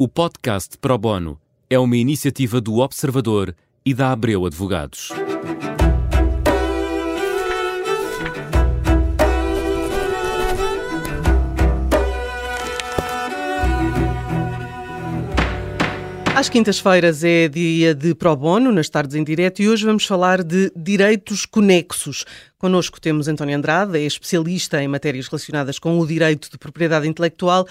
O 0.00 0.06
podcast 0.06 0.78
Pro 0.78 0.96
Bono 0.96 1.40
é 1.68 1.76
uma 1.76 1.96
iniciativa 1.96 2.60
do 2.60 2.76
Observador 2.76 3.52
e 3.84 3.92
da 3.92 4.12
Abreu 4.12 4.46
Advogados. 4.46 5.08
Às 16.32 16.48
quintas-feiras 16.48 17.24
é 17.24 17.48
dia 17.48 17.92
de 17.92 18.14
Pro 18.14 18.36
Bono, 18.36 18.70
nas 18.70 18.88
tardes 18.88 19.16
em 19.16 19.24
direto, 19.24 19.60
e 19.60 19.68
hoje 19.68 19.84
vamos 19.84 20.06
falar 20.06 20.44
de 20.44 20.70
direitos 20.76 21.44
conexos. 21.44 22.24
Connosco 22.56 23.00
temos 23.00 23.26
António 23.26 23.56
Andrade, 23.56 23.98
é 23.98 24.02
especialista 24.02 24.80
em 24.80 24.86
matérias 24.86 25.26
relacionadas 25.26 25.80
com 25.80 25.98
o 25.98 26.06
direito 26.06 26.48
de 26.48 26.56
propriedade 26.56 27.08
intelectual 27.08 27.66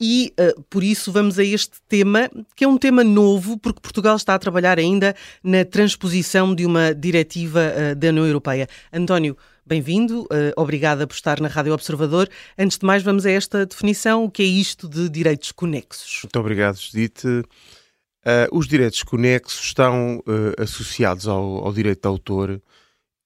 e 0.00 0.32
uh, 0.40 0.62
por 0.70 0.82
isso 0.82 1.12
vamos 1.12 1.38
a 1.38 1.44
este 1.44 1.78
tema, 1.86 2.30
que 2.56 2.64
é 2.64 2.68
um 2.68 2.78
tema 2.78 3.04
novo, 3.04 3.58
porque 3.58 3.80
Portugal 3.80 4.16
está 4.16 4.34
a 4.34 4.38
trabalhar 4.38 4.78
ainda 4.78 5.14
na 5.44 5.64
transposição 5.64 6.54
de 6.54 6.64
uma 6.64 6.94
diretiva 6.94 7.60
uh, 7.60 7.94
da 7.94 8.08
União 8.08 8.26
Europeia. 8.26 8.66
António, 8.90 9.36
bem-vindo, 9.66 10.22
uh, 10.22 10.26
obrigada 10.56 11.06
por 11.06 11.14
estar 11.14 11.38
na 11.38 11.48
Rádio 11.48 11.74
Observador. 11.74 12.30
Antes 12.58 12.78
de 12.78 12.86
mais, 12.86 13.02
vamos 13.02 13.26
a 13.26 13.30
esta 13.30 13.66
definição: 13.66 14.24
o 14.24 14.30
que 14.30 14.42
é 14.42 14.46
isto 14.46 14.88
de 14.88 15.10
direitos 15.10 15.52
conexos? 15.52 16.20
Muito 16.22 16.38
obrigado, 16.38 16.78
Judite. 16.78 17.26
os 18.50 18.66
direitos 18.66 19.02
conexos 19.02 19.66
estão 19.66 20.22
associados 20.58 21.28
ao, 21.28 21.66
ao 21.66 21.72
direito 21.72 22.02
de 22.02 22.08
autor 22.08 22.62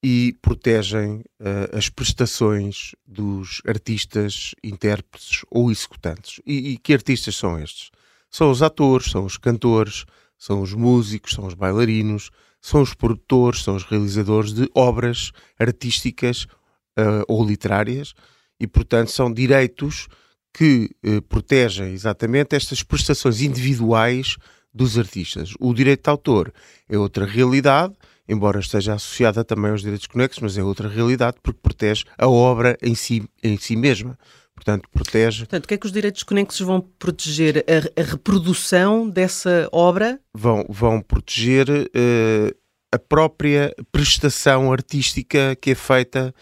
e 0.07 0.37
protegem 0.39 1.23
uh, 1.39 1.75
as 1.75 1.89
prestações 1.89 2.91
dos 3.07 3.59
artistas, 3.65 4.53
intérpretes 4.63 5.41
ou 5.49 5.71
executantes. 5.71 6.39
E, 6.45 6.73
e, 6.73 6.77
que 6.77 6.93
artistas 6.93 7.35
são 7.35 7.59
estes? 7.59 7.89
São 8.29 8.51
os 8.51 8.61
atores, 8.61 9.09
são 9.09 9.25
os 9.25 9.35
cantores, 9.35 10.05
são 10.37 10.61
os 10.61 10.75
músicos, 10.75 11.33
são 11.33 11.47
os 11.47 11.55
bailarinos, 11.55 12.29
são 12.61 12.83
os 12.83 12.93
produtores, 12.93 13.63
são 13.63 13.75
os 13.75 13.83
realizadores 13.83 14.53
de 14.53 14.69
obras 14.75 15.31
artísticas 15.57 16.43
uh, 16.43 17.25
ou 17.27 17.43
literárias 17.43 18.13
e, 18.59 18.67
portanto, 18.67 19.09
são 19.09 19.33
direitos 19.33 20.07
que 20.53 20.91
uh, 21.03 21.19
protegem 21.23 21.93
exatamente 21.93 22.55
estas 22.55 22.83
prestações 22.83 23.41
individuais 23.41 24.37
dos 24.71 24.99
artistas. 24.99 25.55
O 25.59 25.73
direito 25.73 26.03
de 26.03 26.09
autor 26.11 26.53
é 26.87 26.95
outra 26.95 27.25
realidade 27.25 27.95
embora 28.27 28.59
esteja 28.59 28.93
associada 28.93 29.43
também 29.43 29.71
aos 29.71 29.81
direitos 29.81 30.07
conexos, 30.07 30.41
mas 30.41 30.57
é 30.57 30.63
outra 30.63 30.87
realidade 30.87 31.37
porque 31.41 31.59
protege 31.61 32.05
a 32.17 32.27
obra 32.27 32.77
em 32.81 32.95
si, 32.95 33.23
em 33.43 33.57
si 33.57 33.75
mesma. 33.75 34.17
Portanto, 34.55 34.89
protege. 34.89 35.39
Portanto, 35.39 35.65
o 35.65 35.67
que 35.67 35.73
é 35.73 35.77
que 35.77 35.85
os 35.85 35.91
direitos 35.91 36.23
conexos 36.23 36.65
vão 36.65 36.79
proteger? 36.97 37.65
A, 37.67 38.01
a 38.01 38.03
reprodução 38.03 39.09
dessa 39.09 39.67
obra? 39.71 40.19
Vão, 40.33 40.65
vão 40.69 41.01
proteger 41.01 41.69
uh, 41.69 42.55
a 42.91 42.97
própria 42.97 43.75
prestação 43.91 44.71
artística 44.71 45.55
que 45.57 45.71
é 45.71 45.75
feita 45.75 46.33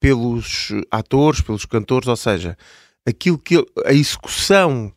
pelos 0.00 0.70
atores, 0.90 1.42
pelos 1.42 1.66
cantores, 1.66 2.08
ou 2.08 2.16
seja, 2.16 2.56
aquilo 3.06 3.36
que 3.36 3.56
a 3.84 3.92
execução 3.92 4.92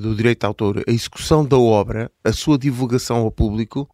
do 0.00 0.14
direito 0.14 0.40
de 0.40 0.46
autor, 0.46 0.84
a 0.86 0.90
execução 0.90 1.44
da 1.44 1.56
obra, 1.56 2.10
a 2.22 2.32
sua 2.32 2.58
divulgação 2.58 3.18
ao 3.18 3.30
público, 3.30 3.88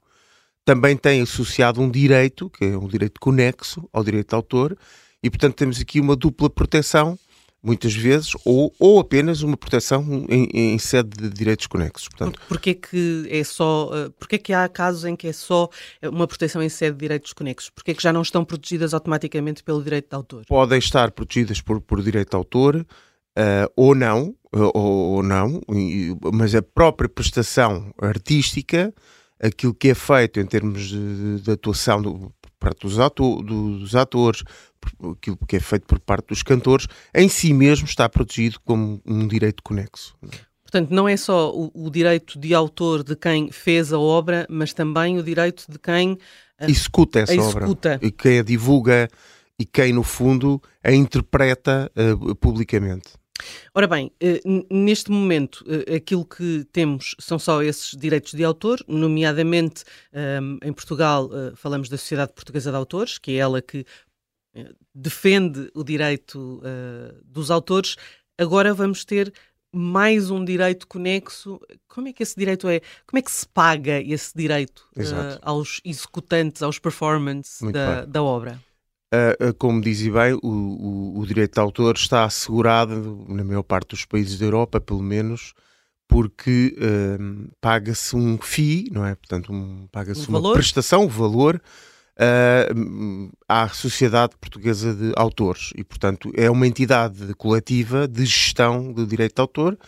também 0.64 0.96
tem 0.96 1.22
associado 1.22 1.80
um 1.80 1.90
direito, 1.90 2.48
que 2.50 2.64
é 2.64 2.76
um 2.76 2.86
direito 2.86 3.20
conexo 3.20 3.88
ao 3.92 4.04
direito 4.04 4.30
de 4.30 4.34
autor, 4.34 4.76
e 5.22 5.30
portanto 5.30 5.54
temos 5.54 5.80
aqui 5.80 6.00
uma 6.00 6.16
dupla 6.16 6.48
proteção, 6.48 7.18
muitas 7.62 7.94
vezes, 7.94 8.32
ou, 8.44 8.74
ou 8.78 8.98
apenas 8.98 9.42
uma 9.42 9.56
proteção 9.56 10.26
em, 10.28 10.48
em 10.52 10.78
sede 10.78 11.10
de 11.10 11.30
direitos 11.30 11.66
conexos. 11.68 12.08
Portanto, 12.08 12.40
porquê 12.48 12.74
que 12.74 13.26
é 13.30 13.44
só, 13.44 13.88
eh, 13.92 14.10
porquê 14.18 14.36
que 14.36 14.52
há 14.52 14.68
casos 14.68 15.04
em 15.04 15.14
que 15.14 15.28
é 15.28 15.32
só 15.32 15.68
uma 16.02 16.26
proteção 16.26 16.60
em 16.60 16.68
sede 16.68 16.94
de 16.94 17.00
direitos 17.00 17.32
conexos? 17.32 17.70
Porquê 17.70 17.94
que 17.94 18.02
já 18.02 18.12
não 18.12 18.22
estão 18.22 18.44
protegidas 18.44 18.92
automaticamente 18.92 19.62
pelo 19.62 19.82
direito 19.82 20.08
de 20.08 20.16
autor? 20.16 20.44
Podem 20.48 20.78
estar 20.78 21.12
protegidas 21.12 21.60
por, 21.60 21.80
por 21.80 22.02
direito 22.02 22.30
de 22.30 22.36
autor, 22.36 22.76
uh, 22.76 23.72
ou 23.76 23.94
não, 23.94 24.34
ou, 24.52 24.72
ou 24.74 25.22
não, 25.22 25.60
mas 26.32 26.54
a 26.56 26.62
própria 26.62 27.08
prestação 27.08 27.92
artística 28.00 28.92
aquilo 29.42 29.74
que 29.74 29.88
é 29.88 29.94
feito 29.94 30.38
em 30.38 30.46
termos 30.46 30.88
de, 30.88 31.40
de 31.40 31.50
atuação 31.50 32.00
do, 32.00 32.32
parte 32.62 32.82
dos, 32.82 32.98
ato, 33.00 33.42
dos 33.42 33.96
atores, 33.96 34.44
aquilo 35.10 35.36
que 35.46 35.56
é 35.56 35.60
feito 35.60 35.86
por 35.86 35.98
parte 35.98 36.28
dos 36.28 36.42
cantores, 36.42 36.86
em 37.12 37.28
si 37.28 37.52
mesmo 37.52 37.86
está 37.86 38.08
protegido 38.08 38.60
como 38.64 39.02
um 39.04 39.26
direito 39.26 39.62
conexo. 39.62 40.16
Portanto, 40.62 40.90
não 40.90 41.08
é 41.08 41.16
só 41.16 41.50
o, 41.50 41.70
o, 41.74 41.90
direito 41.90 42.38
de 42.38 42.54
autor 42.54 43.02
de 43.02 43.14
quem 43.16 43.50
fez 43.50 43.92
a 43.92 43.98
obra, 43.98 44.46
mas 44.48 44.72
também 44.72 45.18
o 45.18 45.22
direito 45.22 45.64
de 45.68 45.78
quem 45.78 46.16
a, 46.58 46.70
executa 46.70 47.20
essa 47.20 47.34
executa. 47.34 47.94
obra 47.96 48.06
e 48.06 48.10
quem 48.10 48.38
a 48.38 48.42
divulga 48.42 49.08
e 49.58 49.66
quem, 49.66 49.92
no 49.92 50.02
fundo, 50.02 50.62
a 50.82 50.92
interpreta 50.92 51.90
uh, 51.94 52.34
publicamente. 52.36 53.10
Ora 53.74 53.86
bem, 53.86 54.12
eh, 54.20 54.40
neste 54.70 55.10
momento 55.10 55.64
eh, 55.68 55.96
aquilo 55.96 56.24
que 56.24 56.66
temos 56.72 57.14
são 57.18 57.38
só 57.38 57.62
esses 57.62 57.96
direitos 57.96 58.34
de 58.34 58.44
autor, 58.44 58.80
nomeadamente 58.86 59.84
ehm, 60.12 60.58
em 60.62 60.72
Portugal 60.72 61.30
eh, 61.32 61.52
falamos 61.54 61.88
da 61.88 61.96
Sociedade 61.96 62.32
Portuguesa 62.32 62.70
de 62.70 62.76
Autores, 62.76 63.18
que 63.18 63.32
é 63.32 63.36
ela 63.36 63.62
que 63.62 63.84
defende 64.94 65.70
o 65.74 65.82
direito 65.82 66.60
dos 67.24 67.50
autores. 67.50 67.96
Agora 68.36 68.74
vamos 68.74 69.02
ter 69.02 69.32
mais 69.72 70.30
um 70.30 70.44
direito 70.44 70.86
conexo. 70.86 71.58
Como 71.88 72.08
é 72.08 72.12
que 72.12 72.22
esse 72.22 72.36
direito 72.36 72.68
é? 72.68 72.80
Como 73.06 73.18
é 73.18 73.22
que 73.22 73.30
se 73.30 73.48
paga 73.48 74.00
esse 74.00 74.36
direito 74.36 74.86
uh, 74.96 75.38
aos 75.40 75.80
executantes, 75.84 76.62
aos 76.62 76.78
performances 76.78 77.58
da, 77.72 78.04
da, 78.04 78.22
obra? 78.22 78.60
Uh, 79.12 79.52
como 79.58 79.82
dizia 79.82 80.10
bem, 80.10 80.32
o, 80.42 80.48
o, 80.48 81.18
o, 81.20 81.26
direito 81.26 81.54
de 81.54 81.60
autor 81.60 81.96
está 81.96 82.24
assegurado, 82.24 83.26
na 83.28 83.44
maior 83.44 83.62
parte 83.62 83.90
dos 83.90 84.06
países 84.06 84.38
da 84.38 84.46
Europa, 84.46 84.80
pelo 84.80 85.02
menos, 85.02 85.52
porque 86.08 86.74
uh, 86.78 87.50
paga-se 87.60 88.16
um 88.16 88.38
FII, 88.38 88.88
não 88.90 89.04
é? 89.04 89.14
Portanto, 89.14 89.52
um, 89.52 89.86
paga-se 89.92 90.22
um 90.22 90.28
uma 90.30 90.40
valor? 90.40 90.54
prestação, 90.54 91.04
um 91.04 91.08
valor 91.08 91.60
uh, 92.16 93.30
à 93.46 93.68
Sociedade 93.68 94.34
Portuguesa 94.40 94.94
de 94.94 95.12
Autores. 95.16 95.72
E, 95.76 95.84
portanto, 95.84 96.32
é 96.34 96.50
uma 96.50 96.66
entidade 96.66 97.34
coletiva 97.34 98.08
de 98.08 98.24
gestão 98.24 98.92
do 98.92 99.06
direito 99.06 99.34
de 99.34 99.40
autor 99.40 99.78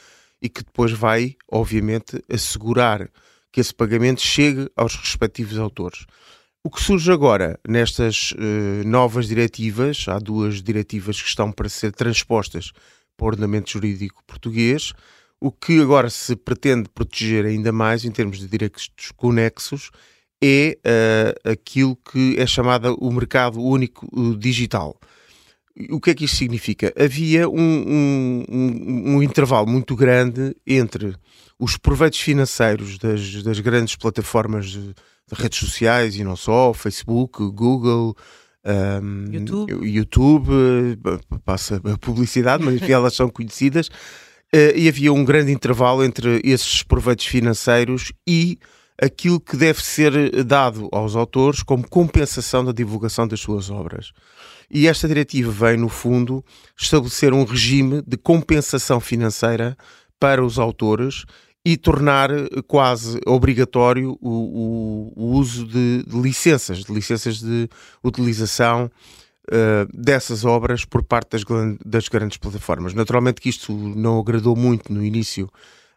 e 0.40 0.48
que 0.50 0.62
depois 0.62 0.92
vai, 0.92 1.36
obviamente, 1.50 2.22
assegurar 2.30 3.08
que 3.50 3.60
esse 3.60 3.72
pagamento 3.72 4.20
chegue 4.20 4.68
aos 4.76 4.96
respectivos 4.96 5.58
autores. 5.58 6.04
O 6.66 6.70
que 6.70 6.82
surge 6.82 7.12
agora 7.12 7.60
nestas 7.68 8.32
uh, 8.32 8.88
novas 8.88 9.28
diretivas, 9.28 10.06
há 10.08 10.18
duas 10.18 10.62
diretivas 10.62 11.20
que 11.20 11.28
estão 11.28 11.52
para 11.52 11.68
ser 11.68 11.92
transpostas 11.92 12.72
para 13.18 13.24
o 13.26 13.28
ordenamento 13.28 13.70
jurídico 13.70 14.24
português, 14.26 14.94
o 15.38 15.52
que 15.52 15.78
agora 15.78 16.08
se 16.08 16.34
pretende 16.34 16.88
proteger 16.88 17.44
ainda 17.44 17.70
mais 17.70 18.06
em 18.06 18.10
termos 18.10 18.38
de 18.38 18.48
direitos 18.48 18.88
conexos 19.14 19.90
é 20.42 20.78
uh, 20.86 21.50
aquilo 21.50 21.96
que 21.96 22.36
é 22.38 22.46
chamado 22.46 22.96
o 22.98 23.12
mercado 23.12 23.60
único 23.60 24.08
digital. 24.38 24.98
O 25.90 26.00
que 26.00 26.12
é 26.12 26.14
que 26.14 26.24
isto 26.24 26.38
significa? 26.38 26.94
Havia 26.98 27.46
um, 27.46 27.58
um, 27.60 28.44
um, 28.48 29.16
um 29.16 29.22
intervalo 29.22 29.66
muito 29.66 29.94
grande 29.94 30.56
entre 30.66 31.14
os 31.58 31.76
proveitos 31.76 32.20
financeiros 32.20 32.96
das, 32.96 33.42
das 33.42 33.60
grandes 33.60 33.96
plataformas 33.96 34.70
de 34.70 34.94
redes 35.32 35.58
sociais 35.58 36.16
e 36.16 36.24
não 36.24 36.36
só, 36.36 36.72
Facebook, 36.72 37.44
Google, 37.50 38.16
um, 38.64 39.32
YouTube. 39.32 39.86
YouTube, 39.86 40.52
eh, 40.52 41.38
passa 41.44 41.80
a 41.84 41.98
publicidade, 41.98 42.64
mas 42.64 42.74
enfim, 42.74 42.92
elas 42.92 43.14
são 43.14 43.28
conhecidas. 43.28 43.88
Uh, 44.54 44.70
e 44.76 44.88
havia 44.88 45.12
um 45.12 45.24
grande 45.24 45.52
intervalo 45.52 46.04
entre 46.04 46.40
esses 46.44 46.82
proveitos 46.82 47.26
financeiros 47.26 48.12
e 48.26 48.58
aquilo 49.00 49.40
que 49.40 49.56
deve 49.56 49.82
ser 49.82 50.44
dado 50.44 50.88
aos 50.92 51.16
autores 51.16 51.62
como 51.62 51.88
compensação 51.88 52.64
da 52.64 52.70
divulgação 52.70 53.26
das 53.26 53.40
suas 53.40 53.68
obras. 53.68 54.12
E 54.70 54.86
esta 54.86 55.08
diretiva 55.08 55.50
vem, 55.50 55.76
no 55.76 55.88
fundo, 55.88 56.44
estabelecer 56.78 57.32
um 57.32 57.44
regime 57.44 58.02
de 58.06 58.16
compensação 58.16 59.00
financeira 59.00 59.76
para 60.18 60.44
os 60.44 60.58
autores 60.58 61.24
e 61.64 61.76
tornar 61.76 62.30
eh, 62.30 62.46
quase 62.66 63.18
obrigatório 63.26 64.18
o, 64.20 64.28
o, 64.28 65.12
o 65.16 65.24
uso 65.32 65.66
de, 65.66 66.04
de, 66.06 66.20
licenças, 66.20 66.84
de 66.84 66.92
licenças 66.92 67.40
de 67.40 67.68
utilização 68.02 68.90
uh, 69.48 69.88
dessas 69.92 70.44
obras 70.44 70.84
por 70.84 71.02
parte 71.02 71.30
das, 71.30 71.44
das, 71.84 72.08
grandes 72.08 72.36
plataformas. 72.36 72.92
Naturalmente 72.92 73.40
que 73.40 73.48
isto 73.48 73.72
não 73.72 74.18
agradou 74.20 74.54
muito 74.54 74.92
no 74.92 75.02
início 75.02 75.50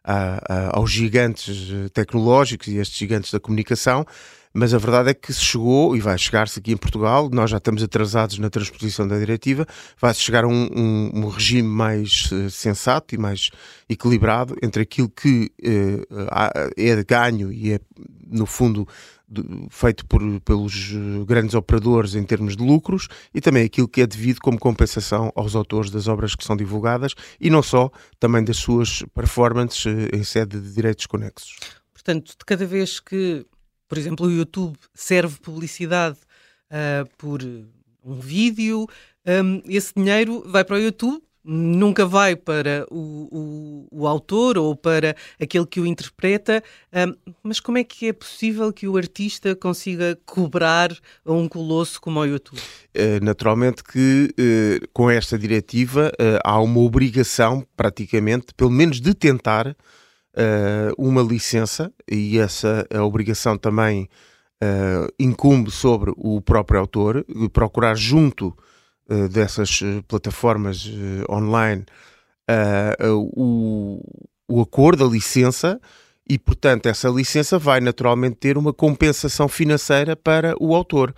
a, 0.08 0.40
a, 0.48 0.78
aos 0.78 0.90
gigantes 0.90 1.70
tecnológicos 1.94 2.68
e 2.70 2.78
estes 2.78 2.98
gigantes 2.98 3.30
da 3.32 3.40
comunicação, 3.40 4.06
mas 4.54 4.74
a 4.74 4.80
verdade 4.80 5.12
é 5.12 5.14
que 5.14 5.32
se 5.32 5.42
chegou, 5.42 5.96
e 5.96 6.00
vai 6.00 6.18
chegar-se 6.18 6.58
aqui 6.58 6.72
em 6.72 6.78
Portugal, 6.78 7.30
nós 7.32 7.52
já 7.52 7.58
estamos 7.58 7.84
atrasados 7.84 8.40
na 8.40 8.50
transposição 8.50 9.08
da 9.08 9.20
diretiva, 9.20 9.68
vai-se 10.02 10.20
chegar 10.20 10.46
a 10.46 10.48
um, 10.48 10.70
um, 10.76 11.12
um 11.14 11.28
regime 11.28 11.68
mais 11.68 12.32
uh, 12.32 12.50
sensato 12.50 13.14
e 13.14 13.20
mais 13.20 13.52
equilibrado 13.88 14.56
entre 14.64 14.82
aquilo 14.82 15.10
que 15.10 15.52
uh, 15.62 16.72
é 16.76 17.04
ganho 17.04 17.52
e 17.52 17.74
é, 17.74 17.80
no 18.28 18.48
fundo, 18.48 18.88
feito 19.70 20.06
por, 20.06 20.22
pelos 20.42 20.92
grandes 21.26 21.54
operadores 21.54 22.16
em 22.16 22.24
termos 22.24 22.56
de 22.56 22.64
lucros 22.64 23.08
e 23.34 23.42
também 23.42 23.66
aquilo 23.66 23.88
que 23.88 24.02
é 24.02 24.08
devido 24.08 24.40
como 24.40 24.58
compensação 24.58 25.32
aos 25.36 25.56
autores 25.56 25.92
das 25.92 26.08
obras 26.08 26.34
que 26.34 26.46
são 26.46 26.56
divulgadas 26.56 27.14
e 27.40 27.50
não 27.50 27.62
só, 27.62 27.92
também 28.20 28.44
das 28.44 28.58
suas 28.58 29.04
performances 29.14 29.86
uh, 29.86 30.16
em 30.16 30.24
sede 30.24 30.60
de 30.60 30.74
direitos 30.74 31.06
conexos. 31.06 31.58
Portanto, 31.94 32.30
de 32.38 32.46
cada 32.46 32.66
vez 32.66 33.00
que 33.00 33.46
por 33.88 33.98
exemplo, 33.98 34.26
o 34.26 34.32
YouTube 34.32 34.78
serve 34.94 35.40
publicidade 35.40 36.18
uh, 36.72 37.08
por 37.18 37.42
um 38.04 38.20
vídeo, 38.20 38.88
um, 39.26 39.62
esse 39.66 39.94
dinheiro 39.96 40.44
vai 40.46 40.64
para 40.64 40.76
o 40.76 40.80
YouTube, 40.80 41.22
nunca 41.48 42.06
vai 42.06 42.36
para 42.36 42.86
o, 42.92 43.88
o, 43.92 44.02
o, 44.02 44.08
autor 44.08 44.58
ou 44.58 44.76
para 44.76 45.16
aquele 45.42 45.66
que 45.66 45.80
o 45.80 45.86
interpreta. 45.86 46.62
Um, 46.94 47.16
mas 47.42 47.62
como 47.62 47.78
é 47.78 47.84
que 47.86 48.10
é 48.10 48.14
possível 48.14 48.74
que 48.74 48.86
o 48.86 48.98
artista 48.98 49.56
consiga 49.56 50.20
cobrar 50.26 50.92
um 51.26 51.48
colosso 51.48 52.02
como 52.02 52.20
o 52.20 52.26
YouTube? 52.26 52.60
Uh, 52.60 53.24
naturalmente 53.24 53.82
que 53.82 54.30
uh, 54.38 54.88
com 54.92 55.10
esta 55.10 55.40
diretiva 55.40 56.12
uh, 56.20 56.40
há 56.44 56.60
uma 56.60 56.82
obrigação, 56.82 57.66
praticamente, 57.78 58.48
pelo 58.56 58.72
menos 58.72 59.00
de 59.00 59.14
tentar 59.14 59.76
uma 61.00 61.24
licença 61.24 61.92
e 62.08 62.38
essa 62.38 62.86
a 62.94 63.04
obrigação 63.04 63.58
também 63.58 64.08
incumbe 65.18 65.72
sobre 65.72 66.14
o 66.16 66.40
próprio 66.40 66.80
autor 66.80 67.26
procurar 67.52 67.96
junto 67.96 68.56
dessas 69.32 69.80
plataformas 70.08 70.90
online 71.30 71.86
o, 73.36 74.02
o 74.48 74.62
acordo, 74.62 75.06
a 75.06 75.10
licença 75.10 75.80
e, 76.30 76.38
portanto, 76.38 76.88
essa 76.88 77.08
licença 77.10 77.58
vai 77.58 77.80
naturalmente 77.80 78.36
ter 78.36 78.58
uma 78.58 78.74
compensação 78.74 79.48
financeira 79.48 80.16
para 80.16 80.56
o 80.60 80.76
autor. 80.76 81.14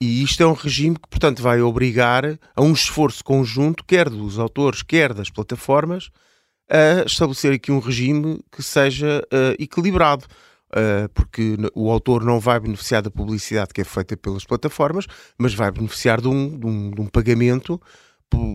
E 0.00 0.22
isto 0.22 0.42
é 0.42 0.46
um 0.46 0.52
regime 0.52 0.94
que, 0.94 1.08
portanto, 1.08 1.42
vai 1.42 1.60
obrigar 1.60 2.38
a 2.54 2.62
um 2.62 2.72
esforço 2.72 3.24
conjunto, 3.24 3.84
quer 3.84 4.08
dos 4.08 4.38
autores, 4.38 4.82
quer 4.82 5.12
das 5.12 5.30
plataformas, 5.30 6.10
a 6.70 7.04
estabelecer 7.06 7.54
aqui 7.54 7.72
um 7.72 7.78
regime 7.78 8.40
que 8.52 8.62
seja 8.62 9.22
uh, 9.32 9.62
equilibrado. 9.62 10.26
Uh, 10.68 11.08
porque 11.14 11.56
o 11.74 11.90
autor 11.90 12.24
não 12.24 12.40
vai 12.40 12.58
beneficiar 12.58 13.00
da 13.00 13.10
publicidade 13.10 13.72
que 13.72 13.80
é 13.80 13.84
feita 13.84 14.16
pelas 14.16 14.44
plataformas, 14.44 15.06
mas 15.38 15.54
vai 15.54 15.70
beneficiar 15.70 16.20
de 16.20 16.26
um, 16.26 16.58
de 16.58 16.66
um, 16.66 16.90
de 16.90 17.00
um 17.00 17.06
pagamento 17.06 17.80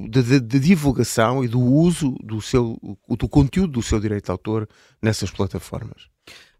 de, 0.10 0.22
de, 0.22 0.40
de, 0.42 0.60
divulgação 0.60 1.44
e 1.44 1.48
do 1.48 1.60
uso 1.60 2.16
do, 2.22 2.42
seu, 2.42 2.78
do 3.08 3.30
conteúdo 3.30 3.74
do 3.74 3.82
seu 3.82 4.00
direito 4.00 4.26
de 4.26 4.32
autor 4.32 4.68
nessas 5.02 5.32
plataformas. 5.32 6.10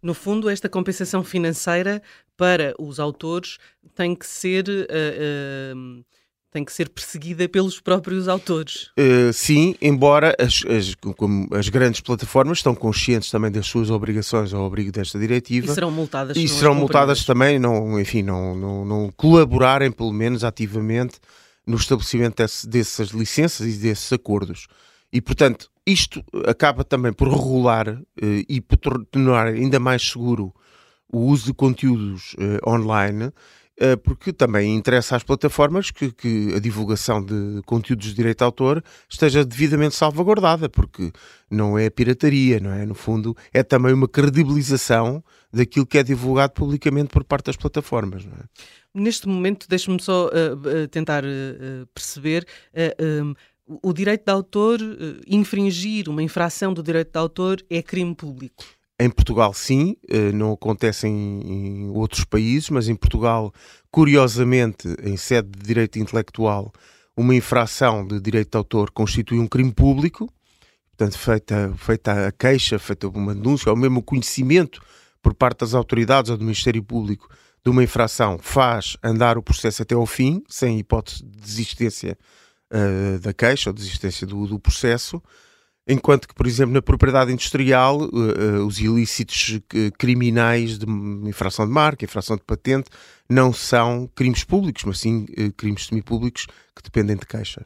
No 0.02 0.14
fundo, 0.14 0.50
esta 0.50 0.70
compensação 0.70 1.24
financeira 1.24 2.02
para 2.38 2.74
os 2.80 3.00
autores 3.00 3.58
tem 3.94 4.16
que 4.16 4.26
ser. 4.26 4.66
Uh, 4.68 6.04
tem 6.52 6.66
que 6.66 6.74
ser 6.74 6.90
perseguida 6.90 7.48
pelos 7.48 7.80
próprios 7.80 8.28
autores. 8.28 8.90
Uh, 9.00 9.32
sim, 9.32 9.74
embora 9.82 10.36
as, 10.38 10.64
as, 10.66 10.94
as, 11.58 11.70
grandes 11.70 12.02
plataformas 12.02 12.58
estão 12.58 12.76
conscientes 12.76 13.32
também 13.32 13.50
das 13.50 13.66
suas 13.66 13.90
obrigações 13.90 14.54
ao 14.54 14.66
abrigo 14.66 14.92
desta 14.92 15.18
diretiva. 15.18 15.68
E 15.68 15.74
serão 15.74 15.90
multadas. 15.90 16.36
E 16.36 16.48
serão 16.50 16.76
multadas 16.76 17.24
também, 17.24 17.58
não, 17.58 17.98
enfim, 18.00 18.22
não, 18.22 18.54
não, 18.54 18.86
não, 18.86 19.12
colaborarem 19.16 19.90
pelo 19.90 20.12
menos 20.12 20.44
ativamente 20.44 21.20
no 21.66 21.78
estabelecimento 21.78 22.36
desse, 22.36 22.68
dessas 22.68 23.10
licenças 23.10 23.66
e 23.66 23.78
desses 23.78 24.12
acordos. 24.12 24.68
E, 25.14 25.22
portanto, 25.22 25.70
isto 25.88 26.22
acaba 26.46 26.84
também 26.84 27.14
por 27.14 27.30
regular 27.30 27.88
uh, 27.90 28.06
e 28.50 28.60
por 28.60 29.06
tornar 29.06 29.48
ainda 29.48 29.80
mais 29.80 30.02
seguro 30.02 30.54
o 31.12 31.20
uso 31.20 31.46
de 31.46 31.54
conteúdos 31.54 32.34
uh, 32.34 32.70
online 32.70 33.32
porque 34.04 34.32
também 34.32 34.76
interessa 34.76 35.16
às 35.16 35.24
plataformas 35.24 35.92
que, 35.92 36.12
que, 36.12 36.54
a 36.56 36.60
divulgação 36.60 37.24
de 37.24 37.62
conteúdos 37.66 38.08
de 38.08 38.14
direito 38.14 38.40
de 38.40 38.44
autor 38.44 38.84
esteja 39.10 39.44
devidamente 39.44 39.96
salvaguardada, 39.96 40.70
porque 40.70 41.12
não 41.50 41.78
é 41.78 41.90
pirataria, 41.90 42.60
não 42.60 42.72
é? 42.72 42.86
No 42.86 42.94
fundo, 42.94 43.36
é 43.54 43.64
também 43.64 43.94
uma 43.94 44.08
credibilização 44.08 45.24
daquilo 45.52 45.86
que 45.86 45.98
é 45.98 46.04
divulgado 46.04 46.54
publicamente 46.54 47.10
por 47.10 47.24
parte 47.24 47.46
das 47.46 47.58
plataformas. 47.58 48.26
Não 48.26 48.34
é? 48.34 48.44
Neste 48.94 49.28
momento, 49.28 49.68
deixe-me 49.68 50.02
só 50.02 50.28
uh, 50.28 50.88
tentar 50.90 51.24
uh, 51.24 51.88
perceber. 51.94 52.46
Um, 53.24 53.34
o 53.82 53.94
direito 53.94 54.26
de 54.26 54.32
autor, 54.32 54.80
infringir 55.26 56.10
uma 56.10 56.22
infração 56.22 56.74
do 56.74 56.84
direito 56.84 57.12
de 57.12 57.18
autor 57.18 57.64
é 57.70 57.82
crime 57.82 58.14
público. 58.14 58.66
Em 59.02 59.10
Portugal, 59.10 59.52
sim, 59.52 59.98
eh, 60.08 60.32
não 60.32 60.54
acontece 60.54 61.08
em, 61.08 61.90
outros 61.90 62.24
países, 62.24 62.70
mas 62.70 62.88
em 62.88 62.94
Portugal, 62.94 63.52
curiosamente, 63.90 64.88
em 65.02 65.18
sede 65.18 65.50
de 65.50 65.66
direito 65.66 65.98
intelectual, 65.98 66.72
uma 67.18 67.34
infração 67.34 68.06
de 68.06 68.20
direito 68.20 68.52
de 68.52 68.58
autor 68.60 68.92
constitui 68.92 69.40
um 69.40 69.48
crime 69.48 69.74
público, 69.74 70.32
portanto, 70.96 71.18
feita, 71.18 71.74
feita 71.78 72.28
a 72.28 72.32
queixa, 72.32 72.78
feita 72.78 73.08
uma 73.08 73.34
denúncia, 73.34 73.72
ou 73.72 73.76
mesmo 73.76 74.02
o 74.02 74.04
conhecimento 74.04 74.80
por 75.20 75.34
parte 75.34 75.62
das 75.62 75.74
autoridades 75.74 76.30
ou 76.30 76.38
do 76.38 76.44
Ministério 76.44 76.84
Público 76.84 77.28
de 77.66 77.72
uma 77.72 77.84
infração, 77.84 78.38
faz 78.38 78.98
andar 79.04 79.36
o 79.36 79.42
processo 79.42 79.82
até 79.82 79.96
ao 79.96 80.06
fim, 80.06 80.44
sem 80.48 80.78
hipótese 80.78 81.24
de 81.24 81.42
desistência 81.42 82.16
uh, 82.72 83.18
da 83.18 83.34
queixa 83.34 83.72
ou 83.72 83.74
desistência 83.74 84.28
do, 84.28 84.46
do 84.46 84.60
processo. 84.60 85.20
Enquanto 85.92 86.26
que, 86.26 86.34
por 86.34 86.48
exemplo, 86.48 86.74
na 86.74 86.82
propriedade 86.82 87.34
industrial, 87.34 88.00
uh, 88.00 88.06
uh, 88.06 88.66
os 88.66 88.80
ilícitos 88.80 89.60
uh, 89.60 89.92
criminais 89.98 90.80
de 90.80 90.86
infração 91.28 91.68
de 91.68 91.74
marca, 91.74 92.06
infração 92.06 92.38
de 92.38 92.44
patente, 92.44 92.90
não 93.30 93.52
são 93.52 94.10
crimes 94.16 94.46
públicos, 94.46 94.84
mas 94.86 95.00
sim 95.00 95.26
crimes 95.56 95.86
semipúblicos 95.86 96.48
que 96.76 96.84
dependem 96.84 97.16
de 97.16 97.26
caixa. 97.26 97.66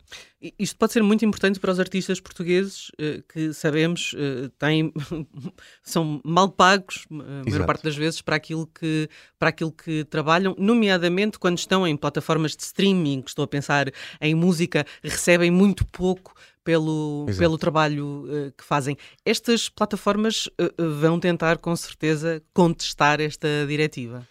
Isto 0.59 0.77
pode 0.77 0.93
ser 0.93 1.01
muito 1.01 1.25
importante 1.25 1.59
para 1.59 1.71
os 1.71 1.79
artistas 1.79 2.19
portugueses 2.19 2.91
que 3.33 3.51
sabemos 3.51 4.13
têm, 4.59 4.93
são 5.81 6.21
mal 6.23 6.49
pagos, 6.49 7.07
a 7.09 7.49
maior 7.49 7.65
parte 7.65 7.83
das 7.83 7.95
vezes, 7.95 8.21
para 8.21 8.35
aquilo, 8.35 8.67
que, 8.67 9.09
para 9.39 9.49
aquilo 9.49 9.71
que 9.71 10.03
trabalham, 10.03 10.55
nomeadamente 10.55 11.39
quando 11.39 11.57
estão 11.57 11.87
em 11.87 11.97
plataformas 11.97 12.55
de 12.55 12.61
streaming, 12.61 13.23
estou 13.25 13.43
a 13.43 13.47
pensar 13.47 13.91
em 14.21 14.35
música, 14.35 14.85
recebem 15.01 15.49
muito 15.49 15.83
pouco 15.87 16.35
pelo, 16.65 17.27
pelo 17.37 17.57
trabalho 17.57 18.25
uh, 18.25 18.51
que 18.57 18.63
fazem. 18.63 18.97
Estas 19.23 19.69
plataformas 19.69 20.47
uh, 20.47 20.99
vão 20.99 21.19
tentar, 21.19 21.59
com 21.59 21.73
certeza, 21.75 22.41
contestar 22.53 23.21
esta 23.21 23.47
diretiva. 23.67 24.27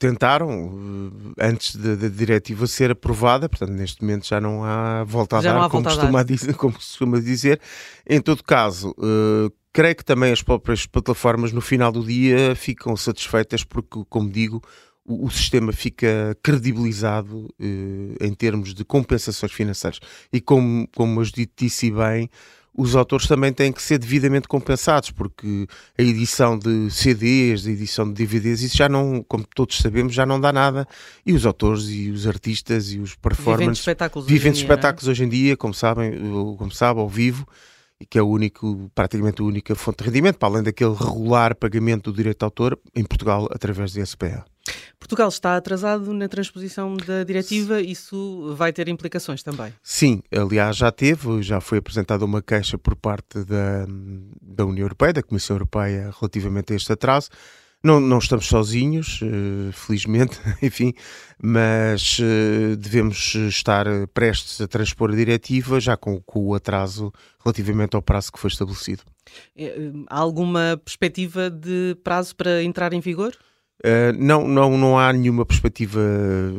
Tentaram, 0.00 1.12
antes 1.40 1.76
da, 1.76 2.08
diretiva 2.08 2.66
ser 2.66 2.90
aprovada, 2.90 3.48
portanto, 3.48 3.70
neste 3.70 4.02
momento 4.02 4.26
já 4.26 4.40
não 4.40 4.64
há 4.64 5.04
volta 5.04 5.38
a 5.38 5.40
já 5.40 5.54
dar, 5.54 5.70
como, 5.70 5.84
costuma 5.84 6.22
dizer, 6.24 6.54
como 6.58 6.74
costuma 6.74 7.20
dizer. 7.20 7.60
Em 8.04 8.20
todo 8.20 8.42
caso, 8.42 8.92
creio 9.72 9.94
que 9.94 10.04
também 10.04 10.32
as 10.32 10.42
próprias 10.42 10.86
plataformas, 10.86 11.52
no 11.52 11.60
final 11.60 11.92
do 11.92 12.04
dia, 12.04 12.56
ficam 12.56 12.96
satisfeitas 12.96 13.62
porque, 13.62 14.02
como 14.08 14.28
digo, 14.28 14.60
o, 15.10 15.26
o 15.26 15.30
sistema 15.30 15.72
fica 15.72 16.36
credibilizado 16.42 17.52
eh, 17.60 18.26
em 18.26 18.32
termos 18.32 18.72
de 18.72 18.84
compensações 18.84 19.52
financeiras. 19.52 19.98
E 20.32 20.40
como, 20.40 20.86
como 20.94 21.20
eu 21.20 21.26
disse 21.56 21.90
bem, 21.90 22.30
os 22.72 22.94
autores 22.94 23.26
também 23.26 23.52
têm 23.52 23.72
que 23.72 23.82
ser 23.82 23.98
devidamente 23.98 24.46
compensados, 24.46 25.10
porque 25.10 25.66
a 25.98 26.02
edição 26.02 26.56
de 26.56 26.88
CDs, 26.90 27.66
a 27.66 27.70
edição 27.70 28.06
de 28.06 28.14
DVDs, 28.14 28.62
isso 28.62 28.76
já 28.76 28.88
não, 28.88 29.24
como 29.26 29.44
todos 29.54 29.78
sabemos, 29.78 30.14
já 30.14 30.24
não 30.24 30.40
dá 30.40 30.52
nada. 30.52 30.86
E 31.26 31.32
os 31.32 31.44
autores 31.44 31.88
e 31.88 32.10
os 32.10 32.26
artistas 32.26 32.92
e 32.92 33.00
os 33.00 33.16
performers 33.16 33.58
vivem 33.58 33.72
de 33.72 33.78
espetáculos, 33.78 34.28
vivem 34.28 34.52
de 34.52 34.58
é? 34.58 34.62
espetáculos 34.62 35.08
hoje 35.08 35.24
em 35.24 35.28
dia, 35.28 35.56
como 35.56 35.74
sabem, 35.74 36.12
como 36.56 36.70
sabe, 36.70 37.00
ao 37.00 37.08
vivo 37.08 37.44
e 38.00 38.06
que 38.06 38.18
é 38.18 38.22
o 38.22 38.28
único, 38.28 38.90
praticamente 38.94 39.42
a 39.42 39.44
única 39.44 39.74
fonte 39.74 39.98
de 39.98 40.04
rendimento, 40.04 40.38
para 40.38 40.48
além 40.48 40.62
daquele 40.62 40.94
regular 40.94 41.54
pagamento 41.54 42.10
do 42.10 42.16
direito 42.16 42.38
de 42.38 42.44
autor 42.44 42.78
em 42.94 43.04
Portugal 43.04 43.46
através 43.52 43.92
do 43.92 44.06
SPA. 44.06 44.46
Portugal 44.98 45.28
está 45.28 45.56
atrasado 45.56 46.12
na 46.12 46.28
transposição 46.28 46.96
da 46.96 47.24
diretiva, 47.24 47.80
isso 47.80 48.54
vai 48.56 48.72
ter 48.72 48.88
implicações 48.88 49.42
também? 49.42 49.72
Sim, 49.82 50.22
aliás 50.30 50.76
já 50.76 50.92
teve, 50.92 51.42
já 51.42 51.60
foi 51.60 51.78
apresentada 51.78 52.24
uma 52.24 52.42
queixa 52.42 52.78
por 52.78 52.94
parte 52.94 53.42
da, 53.44 53.86
da 54.40 54.64
União 54.64 54.84
Europeia, 54.84 55.14
da 55.14 55.22
Comissão 55.22 55.56
Europeia, 55.56 56.12
relativamente 56.20 56.72
a 56.72 56.76
este 56.76 56.92
atraso. 56.92 57.30
Não, 57.82 57.98
não 57.98 58.18
estamos 58.18 58.46
sozinhos, 58.46 59.22
uh, 59.22 59.72
felizmente, 59.72 60.38
enfim, 60.60 60.92
mas 61.42 62.18
uh, 62.18 62.76
devemos 62.76 63.34
estar 63.34 63.86
prestes 64.12 64.60
a 64.60 64.68
transpor 64.68 65.10
a 65.10 65.16
diretiva, 65.16 65.80
já 65.80 65.96
com, 65.96 66.20
com, 66.20 66.40
o 66.40 66.54
atraso 66.54 67.10
relativamente 67.42 67.96
ao 67.96 68.02
prazo 68.02 68.32
que 68.32 68.38
foi 68.38 68.48
estabelecido. 68.48 69.02
É, 69.56 69.74
há 70.08 70.18
alguma 70.18 70.78
perspectiva 70.84 71.48
de 71.48 71.96
prazo 72.04 72.36
para 72.36 72.62
entrar 72.62 72.92
em 72.92 73.00
vigor? 73.00 73.34
Uh, 73.80 74.12
não, 74.18 74.46
não, 74.46 74.76
não 74.76 74.98
há 74.98 75.10
nenhuma 75.10 75.46
perspectiva 75.46 76.00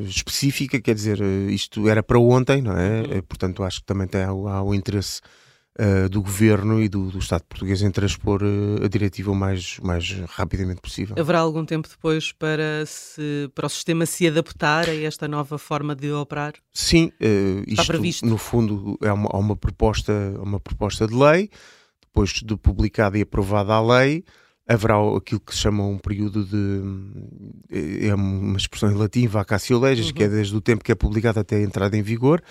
específica, 0.08 0.82
quer 0.82 0.96
dizer, 0.96 1.22
isto 1.50 1.88
era 1.88 2.02
para 2.02 2.20
ontem, 2.20 2.64
não 2.64 2.76
é? 2.76 3.02
Uhum. 3.02 3.22
Portanto, 3.22 3.64
acho 3.64 3.80
que 3.80 3.86
também 3.86 4.08
tem, 4.08 4.22
há, 4.22 4.30
há 4.30 4.64
o 4.64 4.74
interesse 4.74 5.22
uh, 5.80 6.10
do 6.10 6.20
governo 6.20 6.82
e 6.82 6.90
do, 6.90 7.12
do, 7.12 7.20
Estado 7.20 7.44
português 7.44 7.84
em 7.84 7.92
transpor 7.92 8.42
uh, 8.42 8.84
a 8.84 8.88
diretiva 8.88 9.30
o 9.30 9.36
mais, 9.36 9.78
mais 9.84 10.10
rapidamente 10.30 10.82
possível. 10.82 11.16
Haverá 11.20 11.42
algum 11.42 11.64
tempo 11.64 11.88
depois 11.88 12.32
para, 12.32 12.84
se, 12.88 13.52
para 13.54 13.68
o 13.68 13.70
sistema 13.70 14.08
se 14.08 14.28
adaptar 14.28 14.90
a 14.90 14.96
esta 14.96 15.28
nova 15.28 15.60
forma 15.60 15.96
de 15.96 16.12
operar? 16.12 16.54
Sim, 16.74 17.12
isto 17.68 17.86
previsto. 17.86 18.26
no 18.26 18.40
fundo 18.40 18.98
é 19.00 19.14
uma, 19.14 19.30
uma, 19.38 19.56
proposta, 19.56 20.12
uma 20.42 20.60
proposta 20.60 21.06
de 21.06 21.14
lei, 21.14 21.52
depois 22.02 22.32
de 22.32 22.58
publicada 22.58 23.16
e 23.16 23.22
aprovada 23.22 23.74
a 23.74 24.00
lei 24.00 24.24
haverá 24.68 24.96
aquilo 25.16 25.40
que 25.40 25.54
se 25.54 25.62
chama 25.62 25.86
um 25.86 25.98
período 25.98 26.46
de. 26.46 28.08
é 28.08 28.14
uma 28.14 28.58
expressão 28.58 28.90
relativa 28.90 29.42
à 29.42 29.46
Cássio 29.46 29.80
Leges, 29.80 30.08
uhum. 30.08 30.14
que 30.14 30.24
é 30.24 30.28
desde 30.28 30.56
o 30.56 30.62
tempo 30.62 30.84
que 30.84 30.92
é 30.92 30.96
publicado 30.96 31.40
até 31.40 31.58
a 31.58 31.62
entrada 31.62 31.98
em 31.98 32.02
vigor. 32.02 32.42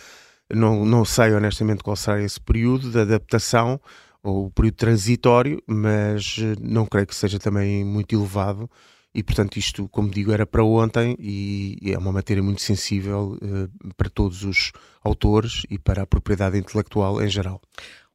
Não, 0.52 0.84
não 0.84 1.04
sei 1.04 1.32
honestamente 1.32 1.82
qual 1.82 1.94
será 1.94 2.20
esse 2.20 2.40
período 2.40 2.90
de 2.90 2.98
adaptação 2.98 3.80
ou 4.22 4.50
período 4.50 4.74
transitório, 4.74 5.62
mas 5.66 6.36
eh, 6.40 6.56
não 6.60 6.84
creio 6.84 7.06
que 7.06 7.14
seja 7.14 7.38
também 7.38 7.84
muito 7.84 8.14
elevado. 8.14 8.68
E, 9.14 9.22
portanto, 9.22 9.56
isto, 9.56 9.88
como 9.88 10.08
digo, 10.08 10.32
era 10.32 10.46
para 10.46 10.64
ontem 10.64 11.16
e 11.18 11.78
é 11.84 11.98
uma 11.98 12.12
matéria 12.12 12.42
muito 12.42 12.62
sensível 12.62 13.36
uh, 13.42 13.94
para 13.96 14.08
todos 14.08 14.44
os 14.44 14.70
autores 15.02 15.62
e 15.68 15.78
para 15.78 16.02
a 16.02 16.06
propriedade 16.06 16.56
intelectual 16.56 17.20
em 17.20 17.28
geral. 17.28 17.60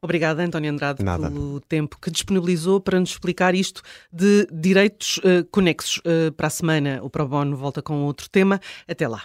Obrigada, 0.00 0.42
António 0.42 0.70
Andrade, 0.70 1.02
Nada. 1.02 1.30
pelo 1.30 1.60
tempo 1.60 1.98
que 2.00 2.10
disponibilizou 2.10 2.80
para 2.80 3.00
nos 3.00 3.10
explicar 3.10 3.54
isto 3.54 3.82
de 4.12 4.46
direitos 4.52 5.18
uh, 5.18 5.44
conexos. 5.50 5.98
Uh, 5.98 6.32
para 6.32 6.46
a 6.46 6.50
semana, 6.50 7.00
o 7.02 7.10
Pro 7.10 7.26
Bono 7.26 7.56
volta 7.56 7.82
com 7.82 8.04
outro 8.04 8.28
tema. 8.30 8.60
Até 8.88 9.06
lá. 9.08 9.24